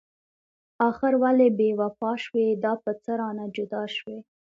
[0.89, 4.17] اخر ولې بې وفا شوي؟ دا په څه رانه جدا شوي؟